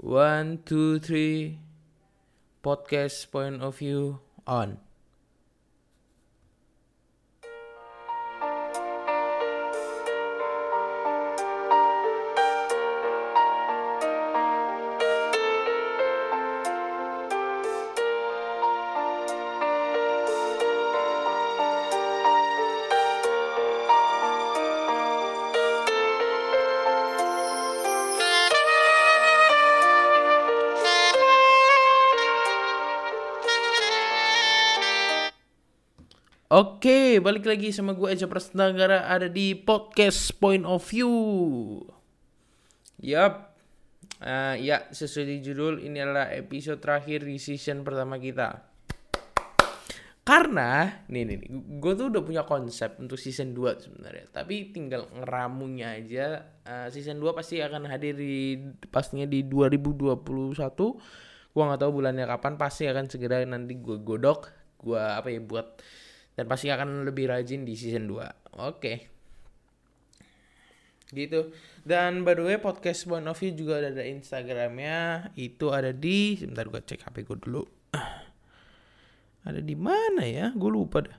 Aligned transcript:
One, 0.00 0.64
two, 0.64 0.98
three. 0.98 1.58
Podcast 2.64 3.30
point 3.30 3.60
of 3.60 3.76
view 3.76 4.20
on. 4.46 4.78
Oke, 36.50 37.22
balik 37.22 37.46
lagi 37.46 37.70
sama 37.70 37.94
gue 37.94 38.10
Eja 38.10 38.26
Prasetnagara 38.26 39.06
ada 39.06 39.30
di 39.30 39.54
podcast 39.54 40.34
Point 40.34 40.66
of 40.66 40.82
View. 40.82 41.14
Yap, 42.98 43.54
uh, 44.18 44.58
ya 44.58 44.82
sesuai 44.90 45.30
di 45.30 45.36
judul 45.46 45.78
ini 45.78 46.02
adalah 46.02 46.26
episode 46.34 46.82
terakhir 46.82 47.22
di 47.22 47.38
season 47.38 47.86
pertama 47.86 48.18
kita. 48.18 48.66
Karena, 50.26 50.90
nih 51.06 51.22
nih, 51.22 51.36
nih 51.38 51.48
gue 51.78 51.92
tuh 51.94 52.10
udah 52.10 52.22
punya 52.26 52.42
konsep 52.42 52.98
untuk 52.98 53.14
season 53.14 53.54
2 53.54 53.86
sebenarnya. 53.86 54.26
Tapi 54.34 54.74
tinggal 54.74 55.06
ngeramunya 55.06 56.02
aja. 56.02 56.50
Uh, 56.66 56.90
season 56.90 57.22
2 57.22 57.30
pasti 57.30 57.62
akan 57.62 57.86
hadir 57.86 58.18
di 58.18 58.58
pastinya 58.90 59.22
di 59.30 59.46
2021. 59.46 60.18
Gue 61.54 61.62
nggak 61.62 61.78
tahu 61.78 61.90
bulannya 61.94 62.26
kapan, 62.26 62.58
pasti 62.58 62.90
akan 62.90 63.06
segera 63.06 63.38
nanti 63.46 63.78
gue 63.78 64.02
godok. 64.02 64.50
Gue 64.82 64.98
apa 64.98 65.30
ya 65.30 65.38
buat 65.38 65.78
dan 66.40 66.48
pasti 66.48 66.72
akan 66.72 67.04
lebih 67.04 67.28
rajin 67.28 67.68
di 67.68 67.76
season 67.76 68.08
2. 68.08 68.56
Oke. 68.64 69.12
Gitu. 71.12 71.52
Dan 71.84 72.24
by 72.24 72.32
the 72.32 72.48
way 72.48 72.56
podcast 72.56 73.04
One 73.04 73.28
of 73.28 73.44
You 73.44 73.52
juga 73.52 73.84
ada 73.84 73.92
di 73.92 74.08
Instagramnya. 74.08 75.28
Itu 75.36 75.68
ada 75.68 75.92
di 75.92 76.40
sebentar 76.40 76.64
gue 76.64 76.80
cek 76.80 77.04
HP 77.04 77.28
gue 77.28 77.38
dulu. 77.44 77.62
Ada 79.52 79.60
di 79.60 79.76
mana 79.76 80.24
ya? 80.24 80.48
Gue 80.56 80.72
lupa 80.72 81.04
dah. 81.04 81.18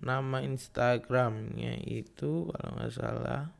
Nama 0.00 0.40
Instagramnya 0.48 1.76
itu 1.84 2.48
kalau 2.48 2.70
nggak 2.76 2.92
salah. 2.92 3.52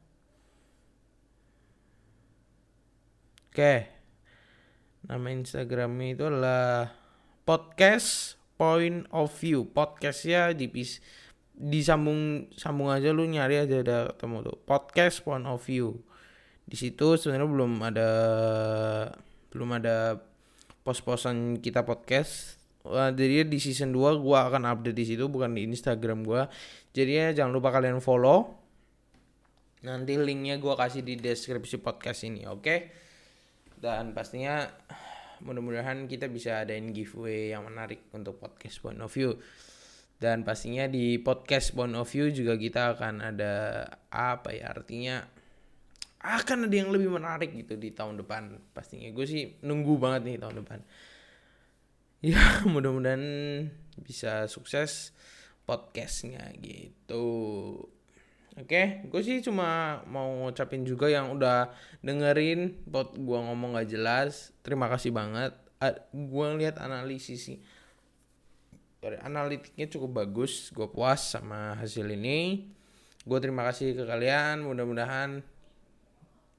Oke. 3.53 3.77
Nama 5.05 5.27
Instagramnya 5.37 6.09
itu 6.17 6.25
adalah 6.29 7.00
podcast 7.51 8.39
point 8.55 9.11
of 9.11 9.35
view. 9.43 9.67
Podcast 9.67 10.23
ya 10.23 10.55
di 10.55 10.71
disambung 11.59 12.47
sambung 12.55 12.95
aja 12.95 13.11
lu 13.11 13.27
nyari 13.27 13.59
aja 13.59 13.83
ada 13.83 13.99
ketemu 14.15 14.47
tuh. 14.47 14.57
Podcast 14.63 15.27
point 15.27 15.43
of 15.51 15.59
view. 15.67 15.99
Di 16.71 16.79
situ 16.79 17.19
sebenarnya 17.19 17.51
belum 17.51 17.73
ada 17.83 18.11
belum 19.51 19.83
ada 19.83 20.23
pos-posan 20.87 21.59
kita 21.59 21.83
podcast. 21.83 22.55
Uh, 22.87 23.11
jadi 23.11 23.43
di 23.43 23.59
season 23.59 23.91
2 23.91 24.23
gua 24.23 24.47
akan 24.47 24.71
update 24.71 24.95
di 24.95 25.05
situ 25.11 25.27
bukan 25.27 25.51
di 25.51 25.67
Instagram 25.67 26.23
gua. 26.23 26.47
Jadi 26.95 27.13
ya 27.19 27.27
jangan 27.35 27.51
lupa 27.51 27.75
kalian 27.75 27.99
follow. 27.99 28.55
Nanti 29.83 30.15
linknya 30.15 30.55
gua 30.63 30.79
kasih 30.79 31.03
di 31.03 31.19
deskripsi 31.19 31.83
podcast 31.83 32.23
ini 32.23 32.47
oke? 32.47 32.63
Okay? 32.63 32.79
dan 33.81 34.13
pastinya 34.13 34.69
mudah-mudahan 35.43 36.09
kita 36.09 36.29
bisa 36.29 36.63
adain 36.65 36.93
giveaway 36.95 37.53
yang 37.53 37.65
menarik 37.65 38.09
untuk 38.13 38.37
podcast 38.41 38.81
point 38.81 39.01
of 39.01 39.13
view 39.13 39.37
dan 40.21 40.45
pastinya 40.45 40.85
di 40.85 41.17
podcast 41.17 41.73
point 41.73 41.97
of 41.97 42.05
view 42.05 42.29
juga 42.29 42.61
kita 42.61 42.93
akan 42.97 43.25
ada 43.25 43.89
apa 44.13 44.53
ya 44.53 44.69
artinya 44.69 45.25
akan 46.21 46.69
ada 46.69 46.77
yang 46.77 46.93
lebih 46.93 47.09
menarik 47.09 47.57
gitu 47.57 47.81
di 47.81 47.97
tahun 47.97 48.21
depan. 48.21 48.61
Pastinya 48.77 49.09
gue 49.09 49.25
sih 49.25 49.57
nunggu 49.65 49.97
banget 49.97 50.23
nih 50.29 50.37
tahun 50.41 50.57
depan. 50.65 50.81
Ya 52.21 52.61
mudah-mudahan 52.69 53.25
bisa 53.97 54.45
sukses 54.45 55.17
podcastnya 55.65 56.53
gitu 56.61 57.25
Oke, 58.61 59.09
gue 59.09 59.21
sih 59.25 59.41
cuma 59.41 60.01
mau 60.05 60.29
ngucapin 60.45 60.85
juga 60.85 61.09
yang 61.09 61.33
udah 61.33 61.73
dengerin 62.05 62.85
buat 62.85 63.17
gue 63.17 63.39
ngomong 63.41 63.81
gak 63.81 63.89
jelas. 63.89 64.53
Terima 64.61 64.85
kasih 64.93 65.17
banget. 65.17 65.57
Gue 66.13 66.47
lihat 66.61 66.77
analisis 66.77 67.41
sih. 67.41 67.59
Analitiknya 69.01 69.89
cukup 69.89 70.21
bagus. 70.21 70.69
Gue 70.77 70.93
puas 70.93 71.25
sama 71.25 71.73
hasil 71.81 72.05
ini. 72.13 72.69
Gue 73.25 73.41
terima 73.41 73.65
kasih 73.65 73.97
ke 73.97 74.05
kalian. 74.05 74.61
Mudah-mudahan 74.61 75.41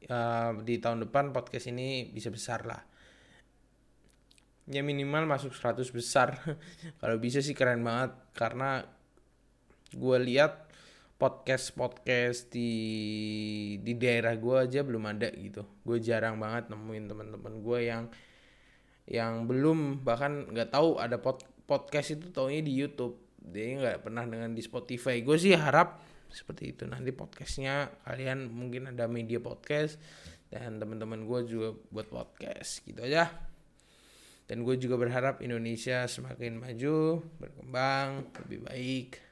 uh, 0.10 0.52
di 0.66 0.82
tahun 0.82 1.06
depan 1.06 1.30
podcast 1.38 1.70
ini 1.70 2.10
bisa 2.10 2.34
besar 2.34 2.66
lah. 2.66 2.82
Ya 4.66 4.82
minimal 4.82 5.30
masuk 5.30 5.54
100 5.54 5.86
besar. 5.94 6.34
Kalau 7.00 7.22
bisa 7.22 7.46
sih 7.46 7.54
keren 7.54 7.86
banget. 7.86 8.18
Karena 8.34 8.82
gue 9.94 10.18
lihat 10.26 10.71
podcast 11.22 11.78
podcast 11.78 12.50
di 12.50 12.74
di 13.78 13.94
daerah 13.94 14.34
gue 14.34 14.58
aja 14.58 14.82
belum 14.82 15.06
ada 15.06 15.30
gitu. 15.30 15.62
Gue 15.86 16.02
jarang 16.02 16.42
banget 16.42 16.74
nemuin 16.74 17.06
teman-teman 17.06 17.62
gue 17.62 17.80
yang 17.86 18.10
yang 19.06 19.46
belum 19.46 20.02
bahkan 20.02 20.50
nggak 20.50 20.74
tahu 20.74 20.98
ada 20.98 21.22
pod, 21.22 21.46
podcast 21.70 22.18
itu 22.18 22.34
taunya 22.34 22.66
di 22.66 22.74
YouTube. 22.74 23.22
Dia 23.38 23.78
nggak 23.78 24.02
pernah 24.02 24.26
dengan 24.26 24.58
di 24.58 24.66
Spotify. 24.66 25.22
Gue 25.22 25.38
sih 25.38 25.54
harap 25.54 26.02
seperti 26.34 26.74
itu. 26.74 26.90
Nanti 26.90 27.14
podcastnya 27.14 27.94
kalian 28.02 28.50
mungkin 28.50 28.90
ada 28.90 29.06
media 29.06 29.38
podcast 29.38 30.02
dan 30.50 30.82
teman-teman 30.82 31.30
gue 31.30 31.40
juga 31.46 31.78
buat 31.94 32.10
podcast 32.10 32.82
gitu 32.82 32.98
aja. 32.98 33.30
Dan 34.50 34.66
gue 34.66 34.74
juga 34.82 34.98
berharap 34.98 35.38
Indonesia 35.46 36.10
semakin 36.10 36.58
maju 36.58 37.22
berkembang 37.38 38.34
lebih 38.42 38.66
baik 38.66 39.31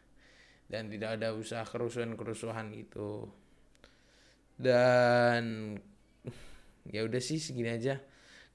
dan 0.69 0.87
tidak 0.87 1.17
ada 1.17 1.33
usaha 1.33 1.65
kerusuhan-kerusuhan 1.65 2.69
gitu. 2.77 3.33
Dan 4.53 5.75
ya 6.93 7.01
udah 7.03 7.19
sih 7.19 7.41
segini 7.41 7.73
aja. 7.73 7.97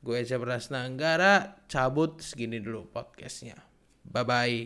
Gue 0.04 0.22
Eja 0.22 0.38
Prasna 0.38 0.86
Anggara 0.86 1.66
cabut 1.66 2.22
segini 2.22 2.62
dulu 2.62 2.86
podcastnya. 2.88 3.58
Bye 4.04 4.24
bye 4.24 4.58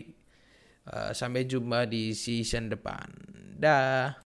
uh, 0.93 1.11
sampai 1.15 1.49
jumpa 1.49 1.89
di 1.89 2.13
season 2.13 2.69
depan. 2.69 3.09
Dah 3.59 4.28